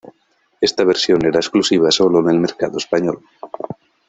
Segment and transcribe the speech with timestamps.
[0.67, 3.23] Esta versión era exclusiva solo en el mercado español.